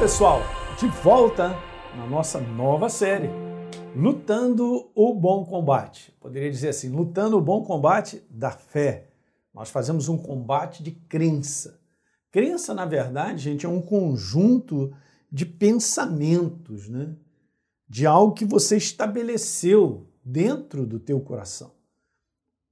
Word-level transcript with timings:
pessoal, 0.00 0.40
de 0.78 0.86
volta 1.02 1.54
na 1.94 2.06
nossa 2.06 2.40
nova 2.40 2.88
série, 2.88 3.28
Lutando 3.94 4.90
o 4.94 5.12
Bom 5.12 5.44
Combate. 5.44 6.10
Poderia 6.18 6.50
dizer 6.50 6.70
assim, 6.70 6.88
lutando 6.88 7.36
o 7.36 7.40
bom 7.40 7.62
combate 7.64 8.24
da 8.30 8.50
fé. 8.50 9.08
Nós 9.52 9.68
fazemos 9.68 10.08
um 10.08 10.16
combate 10.16 10.82
de 10.82 10.92
crença. 10.92 11.78
Crença, 12.30 12.72
na 12.72 12.86
verdade, 12.86 13.42
gente, 13.42 13.66
é 13.66 13.68
um 13.68 13.82
conjunto 13.82 14.90
de 15.30 15.44
pensamentos, 15.44 16.88
né? 16.88 17.14
De 17.86 18.06
algo 18.06 18.32
que 18.32 18.46
você 18.46 18.78
estabeleceu 18.78 20.06
dentro 20.24 20.86
do 20.86 20.98
teu 20.98 21.20
coração. 21.20 21.72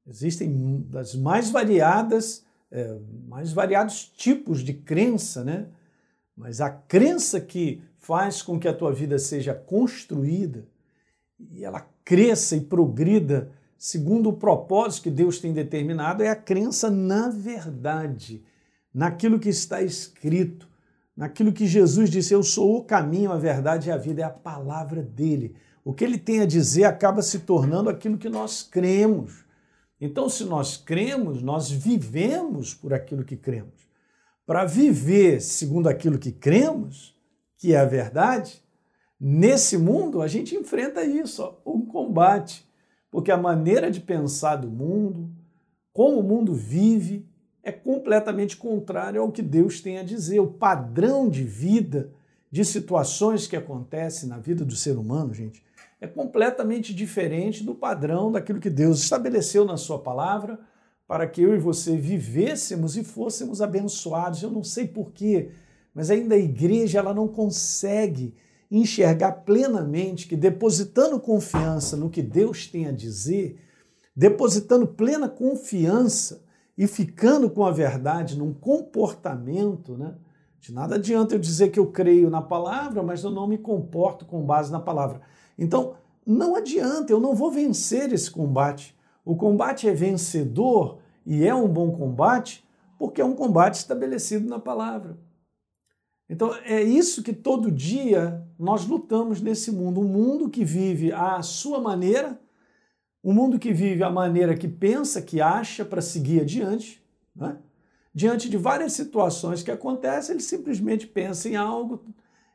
Existem 0.06 0.80
das 0.88 1.14
mais 1.14 1.50
variadas, 1.50 2.42
é, 2.70 2.98
mais 3.28 3.52
variados 3.52 4.06
tipos 4.16 4.60
de 4.64 4.72
crença, 4.72 5.44
né? 5.44 5.68
Mas 6.38 6.60
a 6.60 6.70
crença 6.70 7.40
que 7.40 7.82
faz 7.98 8.42
com 8.42 8.60
que 8.60 8.68
a 8.68 8.72
tua 8.72 8.92
vida 8.92 9.18
seja 9.18 9.52
construída 9.52 10.64
e 11.36 11.64
ela 11.64 11.84
cresça 12.04 12.54
e 12.54 12.60
progrida 12.60 13.50
segundo 13.76 14.28
o 14.28 14.36
propósito 14.36 15.02
que 15.02 15.10
Deus 15.10 15.40
tem 15.40 15.52
determinado 15.52 16.22
é 16.22 16.28
a 16.28 16.36
crença 16.36 16.88
na 16.88 17.28
verdade, 17.28 18.44
naquilo 18.94 19.40
que 19.40 19.48
está 19.48 19.82
escrito, 19.82 20.68
naquilo 21.16 21.52
que 21.52 21.66
Jesus 21.66 22.08
disse: 22.08 22.32
Eu 22.32 22.44
sou 22.44 22.76
o 22.76 22.84
caminho, 22.84 23.32
a 23.32 23.36
verdade 23.36 23.88
e 23.88 23.92
a 23.92 23.96
vida, 23.96 24.22
é 24.22 24.24
a 24.24 24.30
palavra 24.30 25.02
dele. 25.02 25.56
O 25.84 25.92
que 25.92 26.04
ele 26.04 26.18
tem 26.18 26.40
a 26.40 26.46
dizer 26.46 26.84
acaba 26.84 27.20
se 27.20 27.40
tornando 27.40 27.90
aquilo 27.90 28.16
que 28.16 28.28
nós 28.28 28.62
cremos. 28.62 29.44
Então, 30.00 30.28
se 30.28 30.44
nós 30.44 30.76
cremos, 30.76 31.42
nós 31.42 31.68
vivemos 31.68 32.74
por 32.74 32.94
aquilo 32.94 33.24
que 33.24 33.36
cremos 33.36 33.87
para 34.48 34.64
viver 34.64 35.42
segundo 35.42 35.90
aquilo 35.90 36.18
que 36.18 36.32
cremos, 36.32 37.14
que 37.58 37.74
é 37.74 37.76
a 37.78 37.84
verdade, 37.84 38.62
nesse 39.20 39.76
mundo 39.76 40.22
a 40.22 40.26
gente 40.26 40.56
enfrenta 40.56 41.04
isso, 41.04 41.42
ó, 41.42 41.70
um 41.70 41.84
combate. 41.84 42.66
Porque 43.10 43.30
a 43.30 43.36
maneira 43.36 43.90
de 43.90 44.00
pensar 44.00 44.56
do 44.56 44.70
mundo, 44.70 45.30
como 45.92 46.20
o 46.20 46.22
mundo 46.22 46.54
vive, 46.54 47.28
é 47.62 47.70
completamente 47.70 48.56
contrário 48.56 49.20
ao 49.20 49.30
que 49.30 49.42
Deus 49.42 49.82
tem 49.82 49.98
a 49.98 50.02
dizer. 50.02 50.40
O 50.40 50.54
padrão 50.54 51.28
de 51.28 51.44
vida, 51.44 52.10
de 52.50 52.64
situações 52.64 53.46
que 53.46 53.56
acontecem 53.56 54.30
na 54.30 54.38
vida 54.38 54.64
do 54.64 54.74
ser 54.74 54.96
humano, 54.96 55.34
gente, 55.34 55.62
é 56.00 56.06
completamente 56.06 56.94
diferente 56.94 57.62
do 57.62 57.74
padrão 57.74 58.32
daquilo 58.32 58.60
que 58.60 58.70
Deus 58.70 59.02
estabeleceu 59.02 59.66
na 59.66 59.76
Sua 59.76 59.98
palavra 59.98 60.58
para 61.08 61.26
que 61.26 61.40
eu 61.40 61.54
e 61.54 61.58
você 61.58 61.96
vivêssemos 61.96 62.94
e 62.94 63.02
fôssemos 63.02 63.62
abençoados. 63.62 64.42
Eu 64.42 64.50
não 64.50 64.62
sei 64.62 64.86
porquê, 64.86 65.50
mas 65.94 66.10
ainda 66.10 66.34
a 66.34 66.38
igreja 66.38 66.98
ela 66.98 67.14
não 67.14 67.26
consegue 67.26 68.34
enxergar 68.70 69.32
plenamente 69.32 70.28
que 70.28 70.36
depositando 70.36 71.18
confiança 71.18 71.96
no 71.96 72.10
que 72.10 72.20
Deus 72.20 72.66
tem 72.66 72.86
a 72.86 72.92
dizer, 72.92 73.58
depositando 74.14 74.86
plena 74.86 75.30
confiança 75.30 76.44
e 76.76 76.86
ficando 76.86 77.48
com 77.48 77.64
a 77.64 77.70
verdade 77.70 78.38
num 78.38 78.52
comportamento, 78.52 79.96
né? 79.96 80.14
De 80.60 80.74
nada 80.74 80.96
adianta 80.96 81.34
eu 81.34 81.38
dizer 81.38 81.70
que 81.70 81.78
eu 81.78 81.86
creio 81.86 82.28
na 82.28 82.42
palavra, 82.42 83.02
mas 83.02 83.24
eu 83.24 83.30
não 83.30 83.46
me 83.46 83.56
comporto 83.56 84.26
com 84.26 84.44
base 84.44 84.70
na 84.70 84.80
palavra. 84.80 85.22
Então, 85.56 85.94
não 86.26 86.54
adianta, 86.54 87.12
eu 87.12 87.20
não 87.20 87.34
vou 87.34 87.50
vencer 87.50 88.12
esse 88.12 88.30
combate. 88.30 88.94
O 89.28 89.36
combate 89.36 89.86
é 89.86 89.92
vencedor 89.92 91.00
e 91.26 91.46
é 91.46 91.54
um 91.54 91.68
bom 91.68 91.92
combate 91.92 92.66
porque 92.98 93.20
é 93.20 93.24
um 93.24 93.34
combate 93.34 93.74
estabelecido 93.74 94.48
na 94.48 94.58
palavra. 94.58 95.18
Então 96.30 96.54
é 96.64 96.82
isso 96.82 97.22
que 97.22 97.34
todo 97.34 97.70
dia 97.70 98.42
nós 98.58 98.86
lutamos 98.86 99.42
nesse 99.42 99.70
mundo, 99.70 100.00
um 100.00 100.08
mundo 100.08 100.48
que 100.48 100.64
vive 100.64 101.12
à 101.12 101.42
sua 101.42 101.78
maneira, 101.78 102.40
um 103.22 103.34
mundo 103.34 103.58
que 103.58 103.70
vive 103.70 104.02
a 104.02 104.08
maneira 104.08 104.56
que 104.56 104.66
pensa, 104.66 105.20
que 105.20 105.42
acha 105.42 105.84
para 105.84 106.00
seguir 106.00 106.40
adiante, 106.40 107.04
né? 107.36 107.58
diante 108.14 108.48
de 108.48 108.56
várias 108.56 108.94
situações 108.94 109.62
que 109.62 109.70
acontecem, 109.70 110.36
ele 110.36 110.42
simplesmente 110.42 111.06
pensa 111.06 111.50
em 111.50 111.54
algo 111.54 112.02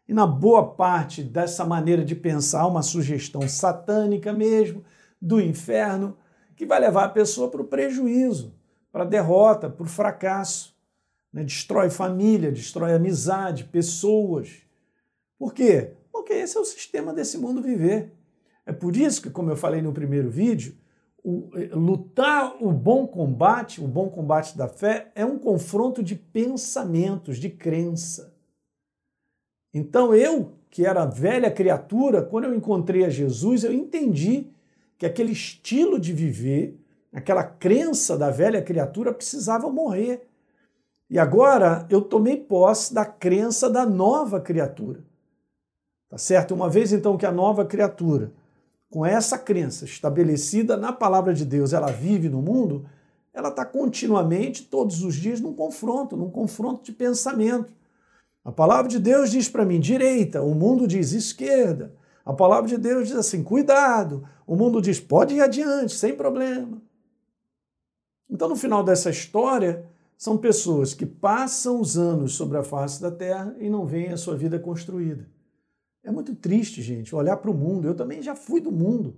e 0.07 0.13
na 0.13 0.25
boa 0.25 0.73
parte 0.73 1.21
dessa 1.21 1.63
maneira 1.65 2.03
de 2.03 2.15
pensar, 2.15 2.65
uma 2.65 2.81
sugestão 2.81 3.47
satânica 3.47 4.33
mesmo, 4.33 4.83
do 5.21 5.39
inferno, 5.39 6.17
que 6.55 6.65
vai 6.65 6.79
levar 6.79 7.05
a 7.05 7.09
pessoa 7.09 7.49
para 7.49 7.61
o 7.61 7.65
prejuízo, 7.65 8.53
para 8.91 9.03
a 9.03 9.07
derrota, 9.07 9.69
para 9.69 9.83
o 9.83 9.87
fracasso. 9.87 10.75
Né? 11.31 11.43
Destrói 11.43 11.89
família, 11.89 12.51
destrói 12.51 12.93
amizade, 12.93 13.63
pessoas. 13.65 14.61
Por 15.37 15.53
quê? 15.53 15.93
Porque 16.11 16.33
esse 16.33 16.57
é 16.57 16.59
o 16.59 16.65
sistema 16.65 17.13
desse 17.13 17.37
mundo 17.37 17.61
viver. 17.61 18.13
É 18.65 18.71
por 18.71 18.95
isso 18.95 19.21
que, 19.21 19.29
como 19.29 19.49
eu 19.49 19.57
falei 19.57 19.81
no 19.81 19.91
primeiro 19.91 20.29
vídeo, 20.29 20.77
o, 21.23 21.49
eh, 21.55 21.69
lutar 21.73 22.55
o 22.61 22.71
bom 22.71 23.07
combate, 23.07 23.81
o 23.81 23.87
bom 23.87 24.09
combate 24.09 24.57
da 24.57 24.67
fé, 24.67 25.11
é 25.15 25.25
um 25.25 25.39
confronto 25.39 26.03
de 26.03 26.15
pensamentos, 26.15 27.37
de 27.37 27.49
crença. 27.49 28.33
Então 29.73 30.13
eu, 30.13 30.53
que 30.69 30.85
era 30.85 31.05
velha 31.05 31.49
criatura, 31.49 32.21
quando 32.21 32.45
eu 32.45 32.55
encontrei 32.55 33.05
a 33.05 33.09
Jesus, 33.09 33.63
eu 33.63 33.73
entendi 33.73 34.47
que 35.03 35.07
aquele 35.07 35.33
estilo 35.33 35.99
de 35.99 36.13
viver, 36.13 36.79
aquela 37.11 37.43
crença 37.43 38.17
da 38.17 38.29
velha 38.29 38.61
criatura 38.61 39.13
precisava 39.13 39.69
morrer. 39.69 40.25
E 41.09 41.19
agora 41.19 41.85
eu 41.89 42.01
tomei 42.01 42.37
posse 42.37 42.93
da 42.93 43.03
crença 43.03 43.69
da 43.69 43.85
nova 43.85 44.39
criatura. 44.39 45.03
Tá 46.09 46.17
certo? 46.17 46.53
Uma 46.55 46.69
vez 46.69 46.93
então 46.93 47.17
que 47.17 47.25
a 47.25 47.33
nova 47.33 47.65
criatura, 47.65 48.31
com 48.89 49.05
essa 49.05 49.37
crença 49.37 49.83
estabelecida 49.83 50.77
na 50.77 50.93
palavra 50.93 51.33
de 51.33 51.43
Deus, 51.43 51.73
ela 51.73 51.91
vive 51.91 52.29
no 52.29 52.41
mundo, 52.41 52.85
ela 53.33 53.49
está 53.49 53.65
continuamente, 53.65 54.63
todos 54.63 55.03
os 55.03 55.15
dias, 55.15 55.41
num 55.41 55.53
confronto, 55.53 56.15
num 56.15 56.29
confronto 56.29 56.81
de 56.81 56.93
pensamento. 56.93 57.73
A 58.45 58.53
palavra 58.53 58.87
de 58.87 58.99
Deus 58.99 59.31
diz 59.31 59.49
para 59.49 59.65
mim 59.65 59.81
direita, 59.81 60.41
o 60.41 60.55
mundo 60.55 60.87
diz 60.87 61.11
esquerda. 61.11 61.93
A 62.25 62.33
palavra 62.33 62.69
de 62.69 62.77
Deus 62.77 63.07
diz 63.07 63.17
assim: 63.17 63.43
cuidado. 63.43 64.27
O 64.47 64.55
mundo 64.55 64.81
diz: 64.81 64.99
pode 64.99 65.35
ir 65.35 65.41
adiante, 65.41 65.93
sem 65.93 66.15
problema. 66.15 66.81
Então, 68.29 68.49
no 68.49 68.55
final 68.55 68.83
dessa 68.83 69.09
história, 69.09 69.85
são 70.17 70.37
pessoas 70.37 70.93
que 70.93 71.05
passam 71.05 71.79
os 71.79 71.97
anos 71.97 72.33
sobre 72.33 72.57
a 72.57 72.63
face 72.63 73.01
da 73.01 73.11
terra 73.11 73.55
e 73.59 73.69
não 73.69 73.85
veem 73.85 74.09
a 74.09 74.17
sua 74.17 74.35
vida 74.35 74.57
construída. 74.57 75.27
É 76.03 76.11
muito 76.11 76.35
triste, 76.35 76.81
gente, 76.81 77.15
olhar 77.15 77.37
para 77.37 77.51
o 77.51 77.53
mundo. 77.53 77.87
Eu 77.87 77.95
também 77.95 78.21
já 78.21 78.35
fui 78.35 78.59
do 78.59 78.71
mundo. 78.71 79.15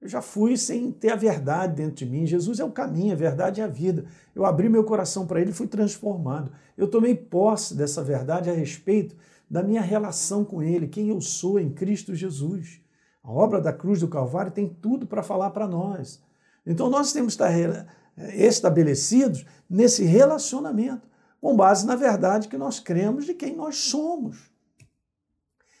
Eu 0.00 0.08
já 0.08 0.22
fui 0.22 0.56
sem 0.56 0.90
ter 0.90 1.10
a 1.10 1.16
verdade 1.16 1.74
dentro 1.74 1.94
de 1.94 2.06
mim. 2.06 2.26
Jesus 2.26 2.58
é 2.58 2.64
o 2.64 2.70
caminho, 2.70 3.12
a 3.12 3.16
verdade 3.16 3.60
é 3.60 3.64
a 3.64 3.68
vida. 3.68 4.06
Eu 4.34 4.46
abri 4.46 4.68
meu 4.68 4.82
coração 4.82 5.26
para 5.26 5.40
ele 5.40 5.50
e 5.50 5.54
fui 5.54 5.66
transformado. 5.66 6.50
Eu 6.76 6.88
tomei 6.88 7.14
posse 7.14 7.74
dessa 7.74 8.02
verdade 8.02 8.48
a 8.48 8.52
respeito 8.52 9.14
da 9.50 9.64
minha 9.64 9.80
relação 9.80 10.44
com 10.44 10.62
Ele, 10.62 10.86
quem 10.86 11.08
eu 11.08 11.20
sou 11.20 11.58
em 11.58 11.70
Cristo 11.70 12.14
Jesus. 12.14 12.80
A 13.22 13.32
obra 13.32 13.60
da 13.60 13.72
cruz 13.72 14.00
do 14.00 14.08
Calvário 14.08 14.52
tem 14.52 14.68
tudo 14.68 15.06
para 15.06 15.24
falar 15.24 15.50
para 15.50 15.66
nós. 15.66 16.22
Então 16.64 16.88
nós 16.88 17.12
temos 17.12 17.34
que 17.34 17.42
estar 17.42 17.86
estabelecidos 18.34 19.44
nesse 19.68 20.04
relacionamento, 20.04 21.08
com 21.40 21.56
base 21.56 21.84
na 21.84 21.96
verdade 21.96 22.48
que 22.48 22.56
nós 22.56 22.78
cremos 22.78 23.24
de 23.26 23.34
quem 23.34 23.56
nós 23.56 23.76
somos. 23.76 24.50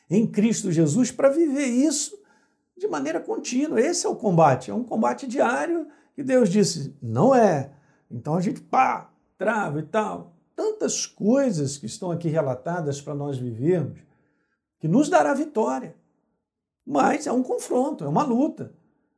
Em 0.08 0.26
Cristo 0.26 0.72
Jesus, 0.72 1.12
para 1.12 1.28
viver 1.28 1.66
isso 1.66 2.20
de 2.76 2.88
maneira 2.88 3.20
contínua. 3.20 3.80
Esse 3.80 4.04
é 4.04 4.08
o 4.08 4.16
combate, 4.16 4.70
é 4.70 4.74
um 4.74 4.82
combate 4.82 5.26
diário 5.28 5.86
que 6.14 6.24
Deus 6.24 6.48
disse, 6.48 6.96
não 7.00 7.32
é. 7.32 7.72
Então 8.10 8.34
a 8.34 8.40
gente 8.40 8.60
pá, 8.60 9.12
trava 9.38 9.78
e 9.78 9.84
tal 9.84 10.39
tantas 10.54 11.06
coisas 11.06 11.76
que 11.76 11.86
estão 11.86 12.10
aqui 12.10 12.28
relatadas 12.28 13.00
para 13.00 13.14
nós 13.14 13.38
vivermos, 13.38 13.98
que 14.78 14.88
nos 14.88 15.08
dará 15.08 15.34
vitória. 15.34 15.94
Mas 16.86 17.26
é 17.26 17.32
um 17.32 17.42
confronto, 17.42 18.04
é 18.04 18.08
uma 18.08 18.24
luta. 18.24 18.72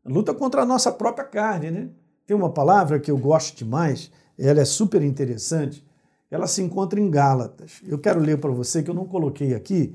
luta 0.05 0.34
contra 0.34 0.62
a 0.62 0.67
nossa 0.67 0.90
própria 0.90 1.25
carne, 1.25 1.70
né? 1.70 1.90
Tem 2.26 2.37
uma 2.37 2.50
palavra 2.50 3.00
que 3.00 3.11
eu 3.11 3.19
gosto 3.19 3.56
demais, 3.56 4.11
ela 4.38 4.61
é 4.61 4.64
super 4.64 5.02
interessante, 5.02 5.84
ela 6.31 6.46
se 6.46 6.62
encontra 6.62 6.99
em 7.00 7.11
Gálatas. 7.11 7.81
Eu 7.87 7.99
quero 7.99 8.20
ler 8.20 8.38
para 8.38 8.50
você, 8.50 8.82
que 8.82 8.90
eu 8.90 8.94
não 8.94 9.06
coloquei 9.06 9.55
aqui, 9.55 9.94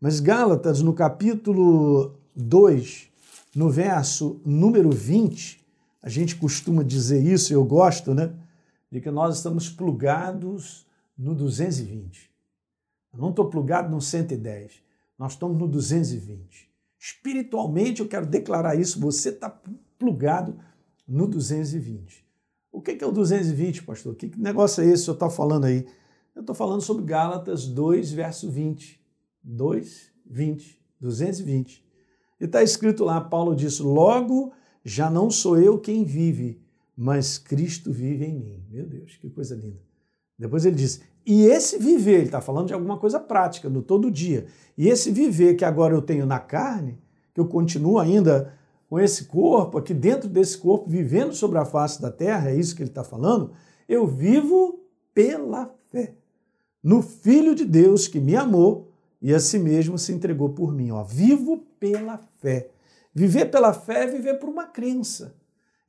mas 0.00 0.20
Gálatas, 0.20 0.82
no 0.82 0.92
capítulo 0.94 2.14
2, 2.34 3.08
no 3.54 3.68
verso 3.68 4.40
número 4.44 4.90
20, 4.90 5.60
a 6.02 6.08
gente 6.08 6.36
costuma 6.36 6.82
dizer 6.82 7.22
isso, 7.22 7.52
eu 7.52 7.64
gosto, 7.64 8.14
né? 8.14 8.32
De 8.90 9.00
que 9.00 9.10
nós 9.10 9.36
estamos 9.36 9.68
plugados 9.68 10.86
no 11.16 11.34
220. 11.34 12.30
Eu 13.12 13.18
não 13.18 13.30
estou 13.30 13.48
plugado 13.48 13.90
no 13.90 14.00
110, 14.00 14.82
nós 15.18 15.32
estamos 15.32 15.58
no 15.58 15.68
220. 15.68 16.70
Espiritualmente, 16.98 18.00
eu 18.00 18.08
quero 18.08 18.26
declarar 18.26 18.74
isso, 18.74 19.00
você 19.00 19.30
está 19.30 19.50
plugado 19.98 20.58
no 21.06 21.26
220. 21.26 22.24
O 22.72 22.80
que 22.80 23.02
é 23.02 23.06
o 23.06 23.12
220, 23.12 23.82
pastor? 23.82 24.14
Que 24.14 24.30
negócio 24.38 24.82
é 24.82 24.86
esse 24.86 24.92
que 24.92 24.98
senhor 25.04 25.14
está 25.14 25.28
falando 25.28 25.64
aí? 25.64 25.86
Eu 26.34 26.40
estou 26.40 26.54
falando 26.54 26.80
sobre 26.80 27.04
Gálatas 27.04 27.66
2, 27.66 28.12
verso 28.12 28.50
20. 28.50 29.00
2, 29.42 30.12
20, 30.26 30.80
220. 31.00 31.84
E 32.40 32.44
está 32.44 32.62
escrito 32.62 33.04
lá, 33.04 33.20
Paulo 33.20 33.54
diz: 33.54 33.78
Logo 33.80 34.52
já 34.84 35.10
não 35.10 35.30
sou 35.30 35.58
eu 35.58 35.78
quem 35.78 36.04
vive, 36.04 36.62
mas 36.96 37.38
Cristo 37.38 37.92
vive 37.92 38.24
em 38.24 38.38
mim. 38.38 38.64
Meu 38.70 38.86
Deus, 38.86 39.16
que 39.16 39.30
coisa 39.30 39.54
linda. 39.54 39.80
Depois 40.38 40.64
ele 40.64 40.76
diz: 40.76 41.00
E 41.24 41.44
esse 41.44 41.78
viver, 41.78 42.14
ele 42.14 42.24
está 42.24 42.40
falando 42.40 42.68
de 42.68 42.74
alguma 42.74 42.98
coisa 42.98 43.18
prática, 43.20 43.68
no 43.68 43.82
todo 43.82 44.10
dia. 44.10 44.46
E 44.76 44.88
esse 44.88 45.10
viver 45.10 45.54
que 45.54 45.64
agora 45.64 45.94
eu 45.94 46.02
tenho 46.02 46.26
na 46.26 46.38
carne, 46.38 46.98
que 47.34 47.40
eu 47.40 47.46
continuo 47.46 47.98
ainda 47.98 48.54
com 48.88 48.98
esse 48.98 49.26
corpo, 49.26 49.78
aqui 49.78 49.94
dentro 49.94 50.28
desse 50.28 50.58
corpo, 50.58 50.90
vivendo 50.90 51.32
sobre 51.32 51.58
a 51.58 51.64
face 51.64 52.02
da 52.02 52.10
terra, 52.10 52.50
é 52.50 52.56
isso 52.56 52.74
que 52.74 52.82
ele 52.82 52.90
está 52.90 53.04
falando, 53.04 53.52
eu 53.88 54.06
vivo 54.06 54.84
pela 55.14 55.72
fé 55.90 56.14
no 56.82 57.02
Filho 57.02 57.54
de 57.54 57.64
Deus 57.64 58.08
que 58.08 58.18
me 58.18 58.34
amou 58.34 58.92
e 59.20 59.34
a 59.34 59.40
si 59.40 59.58
mesmo 59.58 59.98
se 59.98 60.12
entregou 60.12 60.50
por 60.50 60.72
mim. 60.72 60.90
Ó, 60.90 61.04
vivo 61.04 61.58
pela 61.78 62.18
fé. 62.40 62.70
Viver 63.14 63.46
pela 63.46 63.72
fé 63.72 64.04
é 64.04 64.06
viver 64.06 64.34
por 64.34 64.48
uma 64.48 64.66
crença. 64.66 65.34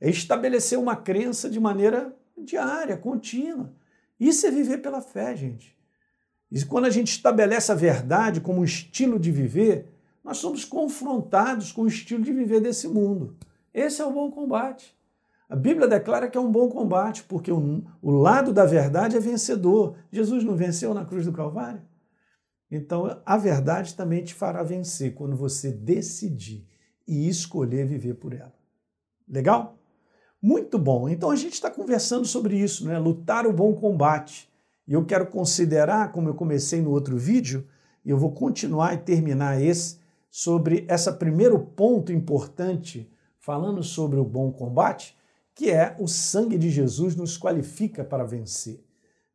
É 0.02 0.10
estabelecer 0.10 0.76
uma 0.76 0.96
crença 0.96 1.48
de 1.48 1.60
maneira 1.60 2.12
diária, 2.36 2.96
contínua. 2.96 3.72
Isso 4.18 4.44
é 4.44 4.50
viver 4.50 4.78
pela 4.78 5.00
fé, 5.00 5.36
gente. 5.36 5.78
E 6.50 6.60
quando 6.64 6.86
a 6.86 6.90
gente 6.90 7.12
estabelece 7.12 7.70
a 7.70 7.76
verdade 7.76 8.40
como 8.40 8.62
um 8.62 8.64
estilo 8.64 9.16
de 9.16 9.30
viver, 9.30 9.94
nós 10.24 10.38
somos 10.38 10.64
confrontados 10.64 11.70
com 11.70 11.82
o 11.82 11.86
estilo 11.86 12.24
de 12.24 12.32
viver 12.32 12.60
desse 12.60 12.88
mundo. 12.88 13.36
Esse 13.72 14.02
é 14.02 14.04
o 14.04 14.10
bom 14.10 14.28
combate. 14.32 14.92
A 15.48 15.54
Bíblia 15.54 15.86
declara 15.86 16.28
que 16.28 16.36
é 16.36 16.40
um 16.40 16.50
bom 16.50 16.68
combate, 16.68 17.22
porque 17.22 17.52
o, 17.52 17.84
o 18.02 18.10
lado 18.10 18.52
da 18.52 18.64
verdade 18.64 19.16
é 19.16 19.20
vencedor. 19.20 19.94
Jesus 20.10 20.42
não 20.42 20.56
venceu 20.56 20.92
na 20.92 21.04
cruz 21.04 21.26
do 21.26 21.32
Calvário? 21.32 21.80
Então, 22.68 23.22
a 23.24 23.36
verdade 23.36 23.94
também 23.94 24.24
te 24.24 24.34
fará 24.34 24.64
vencer 24.64 25.14
quando 25.14 25.36
você 25.36 25.70
decidir 25.70 26.66
e 27.06 27.28
escolher 27.28 27.86
viver 27.86 28.14
por 28.14 28.32
ela. 28.32 28.52
Legal? 29.28 29.78
Muito 30.42 30.76
bom. 30.76 31.08
Então, 31.08 31.30
a 31.30 31.36
gente 31.36 31.52
está 31.52 31.70
conversando 31.70 32.26
sobre 32.26 32.56
isso, 32.56 32.84
né? 32.84 32.98
Lutar 32.98 33.46
o 33.46 33.52
bom 33.52 33.72
combate. 33.74 34.50
E 34.88 34.92
eu 34.92 35.04
quero 35.04 35.28
considerar, 35.28 36.10
como 36.10 36.28
eu 36.28 36.34
comecei 36.34 36.82
no 36.82 36.90
outro 36.90 37.16
vídeo, 37.16 37.64
e 38.04 38.10
eu 38.10 38.18
vou 38.18 38.32
continuar 38.32 38.94
e 38.94 38.98
terminar 38.98 39.62
esse, 39.62 39.98
sobre 40.28 40.84
esse 40.88 41.12
primeiro 41.12 41.56
ponto 41.60 42.12
importante, 42.12 43.08
falando 43.38 43.84
sobre 43.84 44.18
o 44.18 44.24
bom 44.24 44.50
combate, 44.50 45.16
que 45.54 45.70
é 45.70 45.94
o 46.00 46.08
sangue 46.08 46.58
de 46.58 46.70
Jesus 46.70 47.14
nos 47.14 47.36
qualifica 47.36 48.02
para 48.02 48.24
vencer. 48.24 48.82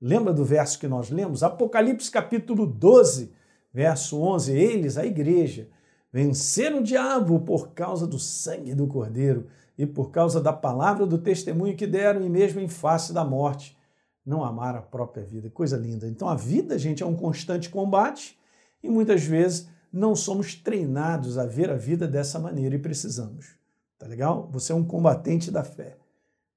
Lembra 0.02 0.34
do 0.34 0.44
verso 0.44 0.78
que 0.78 0.88
nós 0.90 1.10
lemos? 1.10 1.42
Apocalipse 1.42 2.12
capítulo 2.12 2.68
12, 2.68 3.32
verso 3.74 4.20
11. 4.20 4.52
Eles, 4.52 4.98
a 4.98 5.06
igreja, 5.06 5.70
venceram 6.12 6.80
o 6.80 6.84
diabo 6.84 7.40
por 7.40 7.70
causa 7.70 8.06
do 8.06 8.20
sangue 8.20 8.76
do 8.76 8.88
Cordeiro 8.88 9.48
e 9.78 9.86
por 9.86 10.12
causa 10.12 10.42
da 10.42 10.52
palavra 10.52 11.06
do 11.06 11.18
testemunho 11.18 11.76
que 11.76 11.86
deram, 11.86 12.26
e 12.26 12.30
mesmo 12.30 12.60
em 12.60 12.68
face 12.68 13.14
da 13.14 13.24
morte, 13.24 13.78
não 14.26 14.44
amaram 14.44 14.80
a 14.80 14.82
própria 14.82 15.24
vida. 15.24 15.50
Coisa 15.50 15.78
linda. 15.78 16.08
Então 16.08 16.28
a 16.28 16.36
vida, 16.36 16.78
gente, 16.78 17.04
é 17.04 17.06
um 17.06 17.16
constante 17.16 17.70
combate 17.70 18.38
e 18.84 18.90
muitas 18.90 19.24
vezes 19.24 19.70
não 19.92 20.16
somos 20.16 20.56
treinados 20.56 21.38
a 21.38 21.46
ver 21.46 21.70
a 21.70 21.76
vida 21.76 22.08
dessa 22.08 22.40
maneira 22.40 22.76
e 22.76 22.80
precisamos. 22.80 23.56
Tá 23.98 24.06
legal? 24.06 24.50
Você 24.52 24.72
é 24.72 24.76
um 24.76 24.84
combatente 24.84 25.50
da 25.50 25.64
fé 25.64 25.98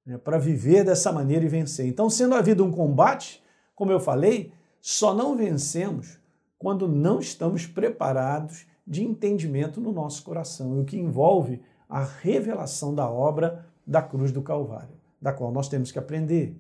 né, 0.05 0.19
para 0.19 0.39
viver 0.39 0.85
dessa 0.85 1.13
maneira 1.13 1.45
e 1.45 1.49
vencer. 1.49 1.87
Então, 1.87 2.11
sendo 2.11 2.35
a 2.35 2.41
vida 2.41 2.65
um 2.65 2.71
combate, 2.71 3.43
como 3.75 3.93
eu 3.93 4.01
falei, 4.01 4.53
só 4.81 5.15
não 5.15 5.37
vencemos 5.37 6.19
quando 6.59 6.89
não 6.89 7.21
estamos 7.21 7.67
preparados 7.67 8.67
de 8.87 9.05
entendimento 9.05 9.81
no 9.81 9.93
nosso 9.93 10.23
coração, 10.25 10.81
o 10.81 10.85
que 10.85 10.99
envolve 10.99 11.63
a 11.91 12.05
revelação 12.05 12.95
da 12.95 13.11
obra 13.11 13.67
da 13.85 14.01
cruz 14.01 14.31
do 14.31 14.41
Calvário, 14.41 14.95
da 15.21 15.33
qual 15.33 15.51
nós 15.51 15.69
temos 15.69 15.91
que 15.91 15.99
aprender. 15.99 16.57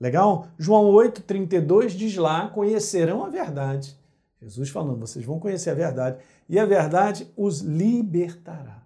Legal? 0.00 0.46
João 0.56 0.92
8,32 0.92 1.88
diz 1.88 2.16
lá: 2.16 2.48
conhecerão 2.48 3.24
a 3.24 3.28
verdade. 3.28 3.98
Jesus 4.40 4.70
falando, 4.70 5.00
vocês 5.00 5.24
vão 5.24 5.40
conhecer 5.40 5.70
a 5.70 5.74
verdade, 5.74 6.18
e 6.48 6.60
a 6.60 6.64
verdade 6.64 7.28
os 7.36 7.58
libertará. 7.60 8.84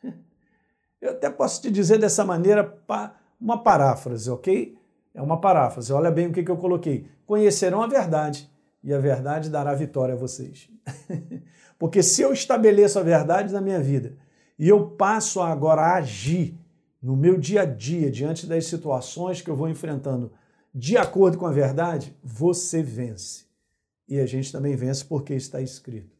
Eu 1.00 1.10
até 1.10 1.28
posso 1.28 1.60
te 1.60 1.72
dizer 1.72 1.98
dessa 1.98 2.24
maneira 2.24 2.78
uma 3.40 3.60
paráfrase, 3.60 4.30
ok? 4.30 4.78
É 5.12 5.20
uma 5.20 5.40
paráfrase. 5.40 5.92
Olha 5.92 6.10
bem 6.10 6.28
o 6.28 6.32
que, 6.32 6.48
eu 6.48 6.56
coloquei. 6.56 7.06
Conhecerão 7.26 7.82
a 7.82 7.86
verdade 7.86 8.48
e 8.82 8.94
a 8.94 8.98
verdade 8.98 9.50
dará 9.50 9.74
vitória 9.74 10.14
a 10.14 10.16
vocês. 10.16 10.70
Porque 11.78 12.02
se 12.02 12.22
eu 12.22 12.32
estabeleço 12.32 12.98
a 12.98 13.02
verdade 13.02 13.52
na 13.52 13.60
minha 13.60 13.80
vida 13.80 14.16
e 14.62 14.68
eu 14.68 14.90
passo 14.90 15.40
agora 15.40 15.82
a 15.82 15.96
agir 15.96 16.56
no 17.02 17.16
meu 17.16 17.36
dia 17.36 17.62
a 17.62 17.64
dia, 17.64 18.08
diante 18.08 18.46
das 18.46 18.66
situações 18.66 19.42
que 19.42 19.50
eu 19.50 19.56
vou 19.56 19.68
enfrentando, 19.68 20.30
de 20.72 20.96
acordo 20.96 21.36
com 21.36 21.46
a 21.46 21.50
verdade, 21.50 22.16
você 22.22 22.80
vence. 22.80 23.46
E 24.06 24.20
a 24.20 24.24
gente 24.24 24.52
também 24.52 24.76
vence 24.76 25.04
porque 25.04 25.34
está 25.34 25.60
escrito. 25.60 26.16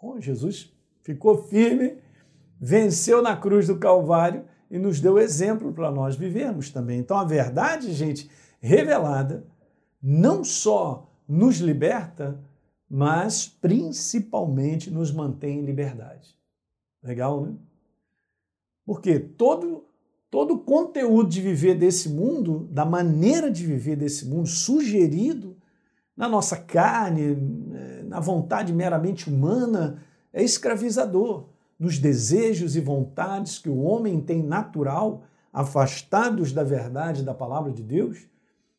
Bom, 0.00 0.20
Jesus 0.20 0.72
ficou 1.02 1.42
firme, 1.42 1.96
venceu 2.60 3.20
na 3.20 3.36
cruz 3.36 3.66
do 3.66 3.80
Calvário 3.80 4.44
e 4.70 4.78
nos 4.78 5.00
deu 5.00 5.18
exemplo 5.18 5.72
para 5.72 5.90
nós 5.90 6.14
vivermos 6.14 6.70
também. 6.70 7.00
Então 7.00 7.18
a 7.18 7.24
verdade, 7.24 7.92
gente, 7.92 8.30
revelada, 8.60 9.44
não 10.00 10.44
só 10.44 11.12
nos 11.26 11.56
liberta, 11.56 12.40
mas 12.88 13.48
principalmente 13.48 14.88
nos 14.88 15.10
mantém 15.10 15.58
em 15.58 15.64
liberdade. 15.64 16.38
Legal, 17.02 17.46
né? 17.46 17.54
Porque 18.84 19.18
todo 19.18 19.84
todo 20.30 20.54
o 20.54 20.58
conteúdo 20.60 21.28
de 21.28 21.40
viver 21.40 21.74
desse 21.74 22.08
mundo, 22.08 22.68
da 22.70 22.84
maneira 22.84 23.50
de 23.50 23.66
viver 23.66 23.96
desse 23.96 24.26
mundo, 24.26 24.46
sugerido 24.46 25.56
na 26.16 26.28
nossa 26.28 26.56
carne, 26.56 27.36
eh, 27.74 28.02
na 28.04 28.20
vontade 28.20 28.72
meramente 28.72 29.28
humana, 29.28 30.02
é 30.32 30.42
escravizador 30.42 31.48
nos 31.78 31.98
desejos 31.98 32.76
e 32.76 32.80
vontades 32.80 33.58
que 33.58 33.68
o 33.68 33.80
homem 33.80 34.20
tem 34.20 34.42
natural, 34.42 35.22
afastados 35.52 36.52
da 36.52 36.62
verdade 36.62 37.24
da 37.24 37.34
palavra 37.34 37.72
de 37.72 37.82
Deus, 37.82 38.28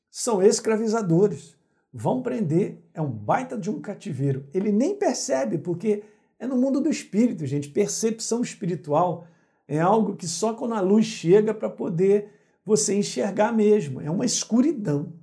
são 0.09 0.41
escravizadores. 0.41 1.57
Vão 1.93 2.21
prender, 2.21 2.81
é 2.93 3.01
um 3.01 3.09
baita 3.09 3.57
de 3.57 3.69
um 3.69 3.81
cativeiro. 3.81 4.45
Ele 4.53 4.71
nem 4.71 4.95
percebe, 4.95 5.57
porque 5.57 6.03
é 6.41 6.47
no 6.47 6.57
mundo 6.57 6.81
do 6.81 6.89
espírito, 6.89 7.45
gente. 7.45 7.69
Percepção 7.69 8.41
espiritual 8.41 9.25
é 9.67 9.79
algo 9.79 10.15
que 10.15 10.27
só 10.27 10.53
quando 10.53 10.73
a 10.73 10.81
luz 10.81 11.05
chega 11.05 11.53
para 11.53 11.69
poder 11.69 12.29
você 12.65 12.95
enxergar 12.95 13.53
mesmo. 13.53 14.01
É 14.01 14.11
uma 14.11 14.25
escuridão. 14.25 15.13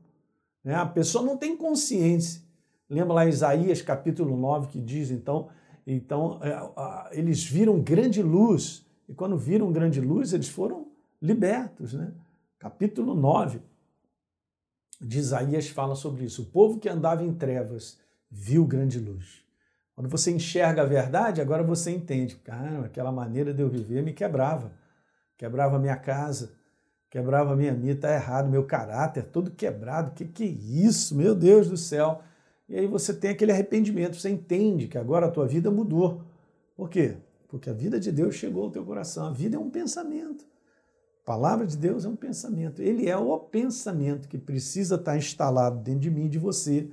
Né? 0.64 0.74
A 0.74 0.86
pessoa 0.86 1.24
não 1.24 1.36
tem 1.36 1.56
consciência. 1.56 2.42
Lembra 2.88 3.12
lá 3.12 3.26
Isaías 3.26 3.82
capítulo 3.82 4.36
9 4.36 4.68
que 4.68 4.80
diz 4.80 5.10
então 5.10 5.50
então, 5.90 6.38
é, 6.42 7.18
eles 7.18 7.42
viram 7.44 7.80
grande 7.80 8.22
luz, 8.22 8.84
e 9.08 9.14
quando 9.14 9.38
viram 9.38 9.72
grande 9.72 10.02
luz, 10.02 10.34
eles 10.34 10.50
foram 10.50 10.88
libertos. 11.20 11.94
Né? 11.94 12.12
Capítulo 12.58 13.14
9 13.14 13.62
de 15.00 15.18
Isaías 15.18 15.66
fala 15.68 15.94
sobre 15.94 16.26
isso. 16.26 16.42
O 16.42 16.46
povo 16.46 16.78
que 16.78 16.90
andava 16.90 17.24
em 17.24 17.32
trevas 17.32 17.98
viu 18.30 18.66
grande 18.66 18.98
luz. 18.98 19.42
Quando 19.98 20.10
você 20.10 20.30
enxerga 20.30 20.82
a 20.82 20.84
verdade, 20.84 21.40
agora 21.40 21.60
você 21.64 21.90
entende. 21.90 22.36
Cara, 22.36 22.84
aquela 22.84 23.10
maneira 23.10 23.52
de 23.52 23.60
eu 23.60 23.68
viver 23.68 24.00
me 24.00 24.12
quebrava. 24.12 24.70
Quebrava 25.36 25.76
minha 25.76 25.96
casa, 25.96 26.52
quebrava 27.10 27.56
minha 27.56 27.74
vida, 27.74 27.94
está 27.94 28.14
errado, 28.14 28.48
meu 28.48 28.62
caráter 28.62 29.24
todo 29.24 29.50
quebrado. 29.50 30.12
Que 30.12 30.24
que 30.24 30.44
é 30.44 30.46
isso? 30.46 31.16
Meu 31.16 31.34
Deus 31.34 31.68
do 31.68 31.76
céu. 31.76 32.22
E 32.68 32.76
aí 32.76 32.86
você 32.86 33.12
tem 33.12 33.30
aquele 33.30 33.50
arrependimento, 33.50 34.14
você 34.14 34.30
entende 34.30 34.86
que 34.86 34.96
agora 34.96 35.26
a 35.26 35.30
tua 35.32 35.48
vida 35.48 35.68
mudou. 35.68 36.22
Por 36.76 36.88
quê? 36.88 37.16
Porque 37.48 37.68
a 37.68 37.72
vida 37.72 37.98
de 37.98 38.12
Deus 38.12 38.36
chegou 38.36 38.66
ao 38.66 38.70
teu 38.70 38.84
coração. 38.84 39.26
A 39.26 39.32
vida 39.32 39.56
é 39.56 39.58
um 39.58 39.68
pensamento. 39.68 40.46
A 41.24 41.26
palavra 41.26 41.66
de 41.66 41.76
Deus 41.76 42.04
é 42.04 42.08
um 42.08 42.14
pensamento. 42.14 42.80
Ele 42.80 43.08
é 43.08 43.16
o 43.16 43.36
pensamento 43.36 44.28
que 44.28 44.38
precisa 44.38 44.94
estar 44.94 45.16
instalado 45.16 45.80
dentro 45.80 46.02
de 46.02 46.10
mim 46.12 46.26
e 46.26 46.28
de 46.28 46.38
você 46.38 46.88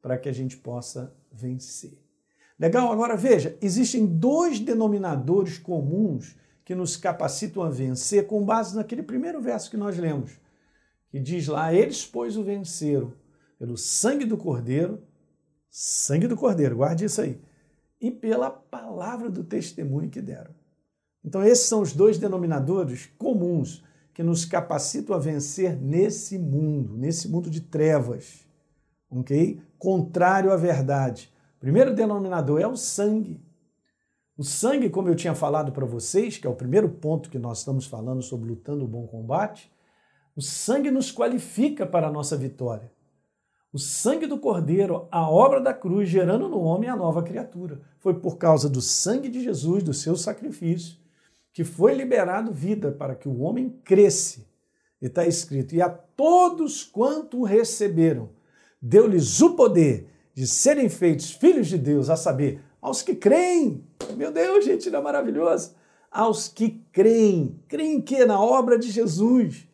para 0.00 0.16
que 0.16 0.26
a 0.26 0.32
gente 0.32 0.56
possa 0.56 1.12
vencer. 1.30 2.05
Legal? 2.58 2.90
Agora 2.90 3.16
veja, 3.16 3.56
existem 3.60 4.06
dois 4.06 4.58
denominadores 4.58 5.58
comuns 5.58 6.36
que 6.64 6.74
nos 6.74 6.96
capacitam 6.96 7.62
a 7.62 7.70
vencer 7.70 8.26
com 8.26 8.44
base 8.44 8.74
naquele 8.74 9.02
primeiro 9.02 9.40
verso 9.40 9.70
que 9.70 9.76
nós 9.76 9.96
lemos, 9.98 10.32
que 11.10 11.20
diz 11.20 11.46
lá: 11.46 11.72
Eles, 11.72 12.06
pois, 12.06 12.36
o 12.36 12.42
venceram 12.42 13.12
pelo 13.58 13.76
sangue 13.76 14.24
do 14.24 14.36
Cordeiro 14.36 15.00
sangue 15.78 16.26
do 16.26 16.36
Cordeiro, 16.38 16.76
guarde 16.76 17.04
isso 17.04 17.20
aí, 17.20 17.38
e 18.00 18.10
pela 18.10 18.48
palavra 18.48 19.28
do 19.28 19.44
testemunho 19.44 20.08
que 20.08 20.22
deram. 20.22 20.54
Então, 21.22 21.44
esses 21.44 21.66
são 21.66 21.82
os 21.82 21.92
dois 21.92 22.16
denominadores 22.16 23.10
comuns 23.18 23.84
que 24.14 24.22
nos 24.22 24.46
capacitam 24.46 25.14
a 25.14 25.18
vencer 25.18 25.76
nesse 25.76 26.38
mundo, 26.38 26.96
nesse 26.96 27.28
mundo 27.28 27.50
de 27.50 27.60
trevas, 27.60 28.46
ok? 29.10 29.60
Contrário 29.78 30.50
à 30.50 30.56
verdade, 30.56 31.30
O 31.56 31.58
primeiro 31.58 31.94
denominador 31.94 32.60
é 32.60 32.66
o 32.66 32.76
sangue. 32.76 33.40
O 34.36 34.44
sangue, 34.44 34.90
como 34.90 35.08
eu 35.08 35.16
tinha 35.16 35.34
falado 35.34 35.72
para 35.72 35.86
vocês, 35.86 36.36
que 36.36 36.46
é 36.46 36.50
o 36.50 36.54
primeiro 36.54 36.88
ponto 36.88 37.30
que 37.30 37.38
nós 37.38 37.60
estamos 37.60 37.86
falando 37.86 38.22
sobre 38.22 38.50
lutando 38.50 38.84
o 38.84 38.88
bom 38.88 39.06
combate, 39.06 39.72
o 40.36 40.42
sangue 40.42 40.90
nos 40.90 41.10
qualifica 41.10 41.86
para 41.86 42.08
a 42.08 42.12
nossa 42.12 42.36
vitória. 42.36 42.92
O 43.72 43.78
sangue 43.78 44.26
do 44.26 44.38
Cordeiro, 44.38 45.08
a 45.10 45.28
obra 45.30 45.60
da 45.60 45.72
cruz, 45.72 46.08
gerando 46.08 46.48
no 46.48 46.60
homem 46.60 46.90
a 46.90 46.96
nova 46.96 47.22
criatura. 47.22 47.80
Foi 47.98 48.12
por 48.12 48.36
causa 48.36 48.68
do 48.68 48.82
sangue 48.82 49.30
de 49.30 49.42
Jesus, 49.42 49.82
do 49.82 49.94
seu 49.94 50.14
sacrifício, 50.14 50.98
que 51.52 51.64
foi 51.64 51.94
liberado 51.94 52.52
vida 52.52 52.92
para 52.92 53.14
que 53.14 53.28
o 53.28 53.40
homem 53.40 53.70
cresce. 53.82 54.46
E 55.00 55.06
está 55.06 55.26
escrito: 55.26 55.74
E 55.74 55.80
a 55.80 55.88
todos 55.88 56.84
quanto 56.84 57.40
o 57.40 57.44
receberam, 57.44 58.28
deu-lhes 58.80 59.40
o 59.40 59.54
poder 59.54 60.15
de 60.36 60.46
serem 60.46 60.90
feitos 60.90 61.32
filhos 61.32 61.66
de 61.66 61.78
Deus, 61.78 62.10
a 62.10 62.16
saber, 62.16 62.60
aos 62.78 63.00
que 63.00 63.14
creem. 63.14 63.82
Meu 64.18 64.30
Deus, 64.30 64.66
gente, 64.66 64.90
não 64.90 64.98
é 64.98 65.02
maravilhoso? 65.02 65.74
Aos 66.10 66.46
que 66.46 66.84
creem. 66.92 67.58
Creem 67.66 68.02
que? 68.02 68.22
Na 68.26 68.38
obra 68.38 68.78
de 68.78 68.90
Jesus. 68.90 69.66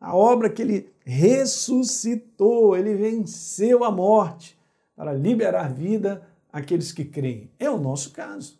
A 0.00 0.16
obra 0.16 0.50
que 0.50 0.60
ele 0.60 0.92
ressuscitou, 1.04 2.76
ele 2.76 2.96
venceu 2.96 3.84
a 3.84 3.92
morte 3.92 4.58
para 4.96 5.12
liberar 5.12 5.72
vida 5.72 6.26
àqueles 6.52 6.90
que 6.90 7.04
creem. 7.04 7.52
É 7.56 7.70
o 7.70 7.78
nosso 7.78 8.10
caso. 8.10 8.58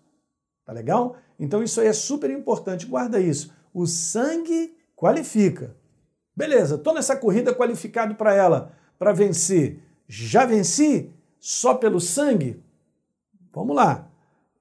Tá 0.65 0.73
legal? 0.73 1.17
Então 1.41 1.61
isso 1.61 1.81
aí 1.81 1.89
é 1.89 1.93
super 1.93 2.31
importante, 2.31 2.87
guarda 2.87 3.19
isso. 3.19 3.53
O 3.75 3.85
sangue 3.85 4.77
qualifica. 4.95 5.77
Beleza, 6.37 6.77
estou 6.77 6.95
nessa 6.95 7.17
corrida 7.17 7.53
qualificado 7.53 8.15
para 8.15 8.33
ela, 8.33 8.73
para 8.97 9.13
vencer. 9.13 9.81
Já 10.07 10.47
venci 10.47 11.11
só 11.43 11.75
pelo 11.75 12.01
sangue? 12.01 12.63
Vamos 13.53 13.75
lá. 13.75 14.09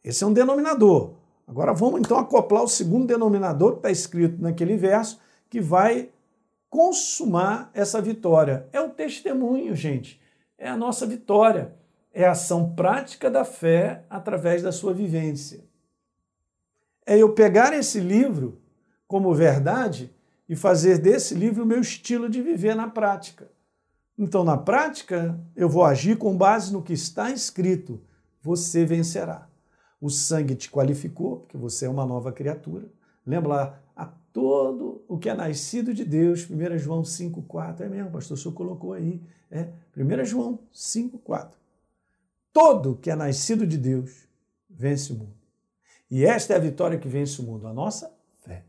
Esse 0.04 0.24
é 0.24 0.28
um 0.28 0.34
denominador. 0.34 1.14
Agora 1.48 1.74
vamos 1.74 2.00
então 2.00 2.18
acoplar 2.18 2.64
o 2.64 2.68
segundo 2.68 3.06
denominador 3.06 3.74
que 3.74 3.78
está 3.78 3.92
escrito 3.92 4.42
naquele 4.42 4.76
verso, 4.76 5.20
que 5.48 5.62
vai 5.62 6.10
consumar 6.72 7.70
essa 7.76 8.02
vitória. 8.02 8.68
É 8.74 8.82
o 8.82 8.90
testemunho, 8.90 9.76
gente. 9.76 10.20
É 10.58 10.70
a 10.70 10.76
nossa 10.76 11.06
vitória. 11.06 11.76
É 12.12 12.26
a 12.26 12.32
ação 12.32 12.74
prática 12.74 13.30
da 13.30 13.46
fé 13.46 14.04
através 14.10 14.64
da 14.64 14.72
sua 14.72 14.92
vivência. 14.92 15.64
É 17.06 17.16
eu 17.16 17.36
pegar 17.36 17.74
esse 17.74 18.00
livro 18.00 18.60
como 19.08 19.32
verdade 19.36 20.12
e 20.50 20.56
fazer 20.56 20.98
desse 20.98 21.36
livro 21.36 21.64
o 21.64 21.68
meu 21.68 21.80
estilo 21.80 22.28
de 22.28 22.42
viver 22.42 22.76
na 22.76 22.90
prática. 22.90 23.52
Então, 24.18 24.44
na 24.44 24.58
prática, 24.58 25.40
eu 25.56 25.70
vou 25.70 25.84
agir 25.84 26.18
com 26.18 26.36
base 26.36 26.72
no 26.72 26.82
que 26.82 26.94
está 26.94 27.32
escrito: 27.32 28.02
você 28.42 28.86
vencerá. 28.86 29.48
O 30.00 30.10
sangue 30.10 30.56
te 30.56 30.70
qualificou, 30.70 31.42
porque 31.42 31.58
você 31.58 31.86
é 31.86 31.90
uma 31.90 32.06
nova 32.06 32.32
criatura. 32.32 32.88
Lembra 33.26 33.50
lá, 33.50 33.80
a 33.96 34.06
todo 34.34 35.04
o 35.08 35.18
que 35.18 35.30
é 35.30 35.34
nascido 35.34 35.94
de 35.94 36.04
Deus, 36.04 36.50
1 36.50 36.78
João 36.80 37.04
5,4. 37.04 37.82
É 37.82 37.90
mesmo, 37.90 38.12
pastor, 38.12 38.36
o 38.36 38.40
senhor 38.40 38.54
colocou 38.54 38.94
aí. 38.94 39.22
É, 39.50 39.70
1 39.96 40.26
João 40.26 40.60
5,4. 40.74 41.52
Todo 42.52 42.96
que 42.96 43.12
é 43.12 43.16
nascido 43.16 43.66
de 43.66 43.78
Deus 43.78 44.28
vence 44.70 45.14
o 45.14 45.16
mundo. 45.16 45.36
E 46.10 46.26
esta 46.26 46.54
é 46.54 46.58
a 46.58 46.60
vitória 46.60 46.98
que 46.98 47.08
vence 47.08 47.40
o 47.40 47.44
mundo, 47.44 47.68
a 47.68 47.74
nossa 47.74 48.12
fé. 48.40 48.66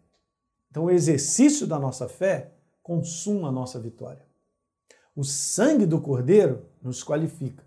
Então, 0.70 0.84
o 0.84 0.90
exercício 0.90 1.66
da 1.66 1.78
nossa 1.78 2.08
fé 2.08 2.52
consuma 2.82 3.49
a 3.49 3.52
nossa 3.52 3.80
vitória. 3.80 4.25
O 5.14 5.23
sangue 5.25 5.85
do 5.85 6.00
Cordeiro 6.00 6.64
nos 6.83 7.04
qualifica. 7.04 7.64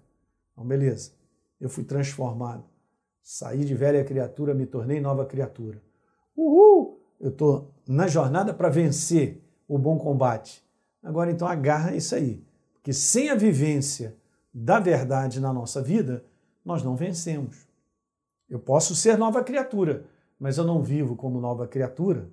Então, 0.52 0.66
beleza, 0.66 1.12
eu 1.60 1.70
fui 1.70 1.84
transformado. 1.84 2.64
Saí 3.22 3.66
de 3.66 3.75
velha 3.75 4.04
criatura, 4.04 4.54
me 4.54 4.66
tornei 4.66 5.00
nova 5.00 5.25
criatura. 5.25 5.82
Uhul! 6.36 7.00
Eu 7.20 7.30
estou 7.30 7.72
na 7.88 8.08
jornada 8.08 8.54
para 8.54 8.70
vencer 8.70 9.42
o 9.68 9.78
bom 9.78 9.98
combate. 9.98 10.64
Agora, 11.02 11.32
então, 11.32 11.48
agarra 11.48 11.96
isso 11.96 12.16
aí. 12.16 12.44
Porque 12.74 12.94
sem 12.94 13.30
a 13.30 13.36
vivência 13.36 14.16
da 14.54 14.80
verdade 14.80 15.40
na 15.40 15.52
nossa 15.52 15.82
vida, 15.82 16.24
nós 16.64 16.84
não 16.84 16.96
vencemos. 16.96 17.68
Eu 18.50 18.60
posso 18.60 18.96
ser 18.96 19.18
nova 19.18 19.44
criatura, 19.44 20.06
mas 20.40 20.58
eu 20.58 20.64
não 20.64 20.82
vivo 20.82 21.16
como 21.16 21.40
nova 21.40 21.68
criatura. 21.68 22.30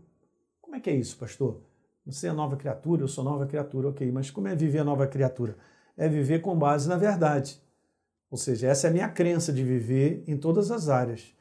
Como 0.61 0.77
é 0.77 0.81
que 0.81 0.91
é 0.91 0.95
isso, 0.95 1.17
pastor? 1.19 1.61
Você 2.05 2.29
é 2.29 2.33
nova 2.33 2.57
criatura, 2.57 3.03
eu 3.03 3.09
sou 3.09 3.23
nova 3.23 3.47
criatura, 3.47 3.89
ok, 3.89 4.11
mas 4.11 4.31
como 4.31 4.49
é 4.49 4.57
viver 4.57 4.85
nova 4.85 5.07
criatura? 5.07 5.57
É 5.97 6.09
viver 6.09 6.41
com 6.41 6.57
base 6.59 6.89
na 6.89 6.97
verdade. 6.97 7.61
Ou 8.31 8.37
seja, 8.37 8.69
essa 8.69 8.87
é 8.87 8.91
a 8.91 8.93
minha 8.93 9.09
crença 9.09 9.53
de 9.53 9.63
viver 9.63 10.25
em 10.27 10.37
todas 10.37 10.71
as 10.71 10.89
áreas. 10.89 11.35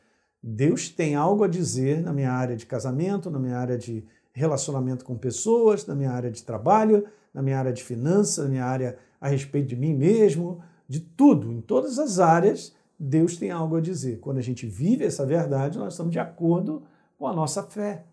Deus 0.43 0.89
tem 0.89 1.15
algo 1.15 1.43
a 1.43 1.47
dizer 1.47 2.01
na 2.01 2.13
minha 2.13 2.31
área 2.31 2.55
de 2.55 2.65
casamento, 2.65 3.29
na 3.29 3.39
minha 3.39 3.57
área 3.57 3.77
de 3.77 4.05
relacionamento 4.33 5.05
com 5.05 5.17
pessoas, 5.17 5.85
na 5.85 5.95
minha 5.95 6.11
área 6.11 6.29
de 6.29 6.43
trabalho, 6.43 7.05
na 7.33 7.41
minha 7.41 7.57
área 7.57 7.73
de 7.73 7.83
finanças, 7.83 8.43
na 8.43 8.49
minha 8.49 8.65
área 8.65 8.97
a 9.19 9.27
respeito 9.27 9.67
de 9.67 9.75
mim 9.75 9.93
mesmo, 9.95 10.63
de 10.87 10.99
tudo, 10.99 11.51
em 11.51 11.61
todas 11.61 11.97
as 11.97 12.19
áreas 12.19 12.73
Deus 13.03 13.35
tem 13.35 13.49
algo 13.49 13.77
a 13.77 13.81
dizer. 13.81 14.19
Quando 14.19 14.37
a 14.37 14.43
gente 14.43 14.67
vive 14.67 15.03
essa 15.03 15.25
verdade, 15.25 15.79
nós 15.79 15.93
estamos 15.93 16.11
de 16.11 16.19
acordo 16.19 16.83
com 17.17 17.25
a 17.25 17.33
nossa 17.33 17.63
fé. 17.63 18.05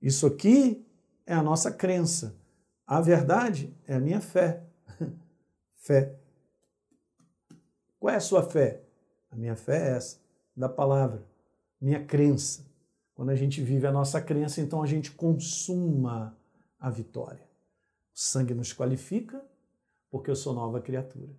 Isso 0.00 0.26
aqui 0.26 0.86
é 1.26 1.34
a 1.34 1.42
nossa 1.42 1.70
crença. 1.70 2.36
A 2.86 3.00
verdade 3.00 3.74
é 3.86 3.94
a 3.94 4.00
minha 4.00 4.20
fé. 4.20 4.62
fé. 5.76 6.14
Qual 7.98 8.12
é 8.12 8.16
a 8.16 8.20
sua 8.20 8.42
fé? 8.42 8.82
A 9.30 9.36
minha 9.36 9.56
fé 9.56 9.90
é 9.90 9.96
essa, 9.96 10.18
da 10.56 10.68
palavra. 10.68 11.24
Minha 11.80 12.04
crença. 12.04 12.66
Quando 13.14 13.30
a 13.30 13.36
gente 13.36 13.62
vive 13.62 13.86
a 13.86 13.92
nossa 13.92 14.20
crença, 14.20 14.60
então 14.60 14.82
a 14.82 14.86
gente 14.86 15.10
consuma 15.12 16.36
a 16.78 16.90
vitória. 16.90 17.48
O 18.14 18.18
sangue 18.18 18.54
nos 18.54 18.72
qualifica 18.72 19.42
porque 20.10 20.30
eu 20.30 20.36
sou 20.36 20.52
nova 20.52 20.80
criatura. 20.80 21.32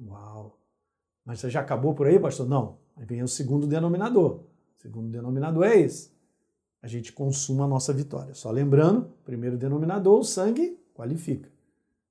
Uau! 0.00 0.58
Mas 1.24 1.40
já 1.40 1.60
acabou 1.60 1.94
por 1.94 2.06
aí, 2.06 2.18
pastor? 2.18 2.48
Não. 2.48 2.78
Aí 2.96 3.04
vem 3.04 3.22
o 3.22 3.28
segundo 3.28 3.66
denominador. 3.66 4.40
O 4.78 4.80
segundo 4.80 5.10
denominador 5.10 5.64
é 5.64 5.80
esse. 5.80 6.15
A 6.86 6.88
gente 6.88 7.12
consuma 7.12 7.64
a 7.64 7.66
nossa 7.66 7.92
vitória. 7.92 8.32
Só 8.32 8.48
lembrando, 8.48 9.10
primeiro 9.24 9.56
denominador, 9.56 10.20
o 10.20 10.24
sangue 10.24 10.78
qualifica. 10.94 11.50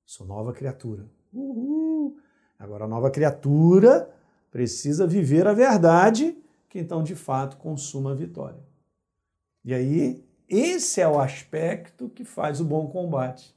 Sou 0.04 0.26
nova 0.26 0.52
criatura. 0.52 1.06
Uhul. 1.32 2.18
Agora, 2.58 2.84
a 2.84 2.86
nova 2.86 3.10
criatura 3.10 4.14
precisa 4.50 5.06
viver 5.06 5.46
a 5.46 5.54
verdade, 5.54 6.36
que 6.68 6.78
então 6.78 7.02
de 7.02 7.14
fato 7.14 7.56
consuma 7.56 8.12
a 8.12 8.14
vitória. 8.14 8.60
E 9.64 9.72
aí, 9.72 10.22
esse 10.46 11.00
é 11.00 11.08
o 11.08 11.18
aspecto 11.18 12.10
que 12.10 12.22
faz 12.22 12.60
o 12.60 12.64
bom 12.66 12.86
combate. 12.86 13.56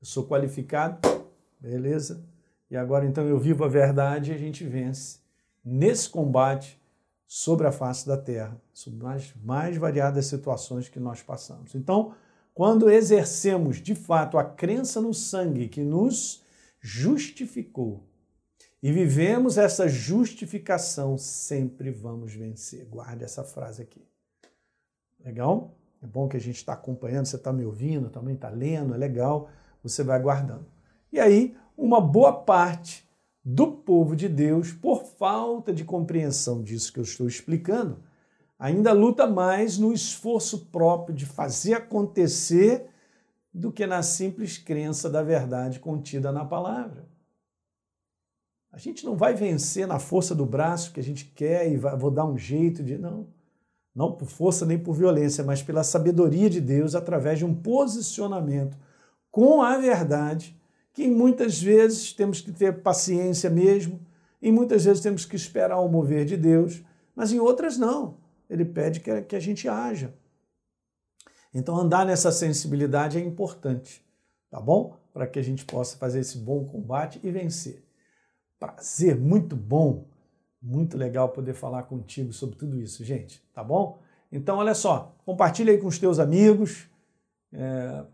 Eu 0.00 0.06
sou 0.06 0.24
qualificado, 0.24 1.00
beleza? 1.58 2.24
E 2.70 2.76
agora 2.76 3.04
então 3.04 3.26
eu 3.26 3.40
vivo 3.40 3.64
a 3.64 3.68
verdade 3.68 4.30
e 4.30 4.34
a 4.36 4.38
gente 4.38 4.62
vence 4.62 5.18
nesse 5.64 6.08
combate 6.08 6.77
sobre 7.30 7.66
a 7.66 7.72
face 7.72 8.06
da 8.06 8.16
terra, 8.16 8.58
sobre 8.72 9.06
as 9.06 9.34
mais 9.44 9.76
variadas 9.76 10.24
situações 10.24 10.88
que 10.88 10.98
nós 10.98 11.22
passamos. 11.22 11.74
Então, 11.74 12.14
quando 12.54 12.90
exercemos 12.90 13.76
de 13.82 13.94
fato 13.94 14.38
a 14.38 14.44
crença 14.44 14.98
no 14.98 15.12
sangue 15.12 15.68
que 15.68 15.82
nos 15.82 16.42
justificou 16.80 18.08
e 18.82 18.90
vivemos 18.90 19.58
essa 19.58 19.86
justificação, 19.86 21.18
sempre 21.18 21.90
vamos 21.90 22.32
vencer. 22.32 22.86
Guarde 22.86 23.24
essa 23.24 23.44
frase 23.44 23.82
aqui. 23.82 24.02
Legal? 25.22 25.76
É 26.02 26.06
bom 26.06 26.28
que 26.28 26.36
a 26.36 26.40
gente 26.40 26.56
está 26.56 26.72
acompanhando, 26.72 27.26
você 27.26 27.36
está 27.36 27.52
me 27.52 27.64
ouvindo, 27.64 28.08
também 28.08 28.36
está 28.36 28.48
lendo, 28.48 28.94
é 28.94 28.96
legal, 28.96 29.50
você 29.82 30.02
vai 30.02 30.20
guardando. 30.20 30.66
E 31.12 31.20
aí, 31.20 31.56
uma 31.76 32.00
boa 32.00 32.32
parte 32.32 33.07
do 33.50 33.72
povo 33.72 34.14
de 34.14 34.28
Deus, 34.28 34.72
por 34.72 35.06
falta 35.06 35.72
de 35.72 35.82
compreensão 35.82 36.62
disso 36.62 36.92
que 36.92 36.98
eu 36.98 37.02
estou 37.02 37.26
explicando, 37.26 37.98
ainda 38.58 38.92
luta 38.92 39.26
mais 39.26 39.78
no 39.78 39.90
esforço 39.90 40.66
próprio 40.66 41.16
de 41.16 41.24
fazer 41.24 41.72
acontecer 41.72 42.90
do 43.52 43.72
que 43.72 43.86
na 43.86 44.02
simples 44.02 44.58
crença 44.58 45.08
da 45.08 45.22
verdade 45.22 45.80
contida 45.80 46.30
na 46.30 46.44
palavra. 46.44 47.08
A 48.70 48.76
gente 48.76 49.02
não 49.06 49.16
vai 49.16 49.32
vencer 49.32 49.86
na 49.86 49.98
força 49.98 50.34
do 50.34 50.44
braço 50.44 50.92
que 50.92 51.00
a 51.00 51.02
gente 51.02 51.24
quer 51.24 51.72
e 51.72 51.78
vai, 51.78 51.96
vou 51.96 52.10
dar 52.10 52.26
um 52.26 52.36
jeito 52.36 52.82
de. 52.82 52.98
Não. 52.98 53.28
Não 53.94 54.12
por 54.12 54.28
força 54.28 54.66
nem 54.66 54.78
por 54.78 54.92
violência, 54.92 55.42
mas 55.42 55.62
pela 55.62 55.82
sabedoria 55.82 56.50
de 56.50 56.60
Deus 56.60 56.94
através 56.94 57.38
de 57.38 57.46
um 57.46 57.54
posicionamento 57.54 58.76
com 59.30 59.62
a 59.62 59.78
verdade 59.78 60.57
que 60.98 61.08
muitas 61.08 61.62
vezes 61.62 62.12
temos 62.12 62.40
que 62.40 62.50
ter 62.50 62.82
paciência 62.82 63.48
mesmo, 63.48 64.04
e 64.42 64.50
muitas 64.50 64.84
vezes 64.84 65.00
temos 65.00 65.24
que 65.24 65.36
esperar 65.36 65.78
o 65.78 65.88
mover 65.88 66.24
de 66.24 66.36
Deus, 66.36 66.82
mas 67.14 67.30
em 67.30 67.38
outras 67.38 67.78
não. 67.78 68.16
Ele 68.50 68.64
pede 68.64 68.98
que, 68.98 69.36
a 69.36 69.38
gente 69.38 69.68
haja. 69.68 70.12
Então, 71.54 71.76
andar 71.76 72.04
nessa 72.04 72.32
sensibilidade 72.32 73.16
é 73.16 73.20
importante, 73.20 74.04
tá 74.50 74.60
bom? 74.60 74.96
Para 75.12 75.28
que 75.28 75.38
a 75.38 75.42
gente 75.42 75.64
possa 75.64 75.96
fazer 75.96 76.18
esse 76.18 76.36
bom 76.36 76.64
combate 76.64 77.20
e 77.22 77.30
vencer. 77.30 77.84
Prazer 78.58 79.16
muito 79.16 79.54
bom 79.54 80.04
Muito 80.60 80.98
legal 80.98 81.28
poder 81.28 81.54
falar 81.54 81.84
contigo 81.84 82.32
sobre 82.32 82.56
tudo 82.56 82.80
isso, 82.80 83.04
gente, 83.04 83.40
tá 83.54 83.62
bom? 83.62 84.00
Então, 84.32 84.56
olha 84.56 84.74
só, 84.74 85.14
compartilha 85.24 85.72
aí 85.72 85.78
com 85.78 85.86
os 85.86 86.00
teus 86.00 86.18
amigos, 86.18 86.88
é, 87.52 88.04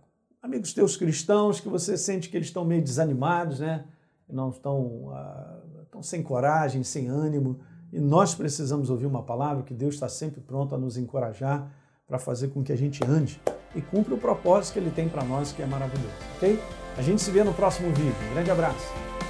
amigos 0.45 0.75
teus 0.75 0.95
cristãos, 0.95 1.59
que 1.59 1.71
você 1.71 1.97
sente 1.97 2.29
que 2.29 2.37
eles 2.37 2.49
estão 2.49 2.67
meio 2.67 2.83
desanimados, 2.83 3.61
né? 3.61 3.85
Não 4.29 4.51
estão, 4.51 5.11
ah, 5.11 5.59
estão 5.85 6.03
sem 6.03 6.23
coragem, 6.23 6.85
sem 6.85 7.09
ânimo. 7.09 7.61
E 7.91 7.99
nós 7.99 8.35
precisamos 8.35 8.91
ouvir 8.91 9.07
uma 9.07 9.23
palavra 9.23 9.63
que 9.63 9.73
Deus 9.73 9.95
está 9.95 10.09
sempre 10.09 10.43
pronto 10.43 10.75
a 10.75 10.79
nos 10.79 10.99
encorajar 10.99 11.71
para 12.07 12.19
fazer 12.19 12.49
com 12.49 12.63
que 12.63 12.73
a 12.73 12.77
gente 12.77 13.03
ande 13.05 13.41
e 13.75 13.81
cumpra 13.81 14.15
o 14.15 14.19
propósito 14.19 14.75
que 14.75 14.81
Ele 14.81 14.91
tem 14.91 15.09
para 15.09 15.25
nós, 15.25 15.51
que 15.51 15.63
é 15.63 15.67
maravilhoso, 15.67 16.13
ok? 16.37 16.61
A 16.99 17.01
gente 17.01 17.23
se 17.23 17.31
vê 17.31 17.43
no 17.43 17.55
próximo 17.55 17.89
vídeo. 17.95 18.15
Um 18.31 18.35
grande 18.35 18.51
abraço. 18.51 19.24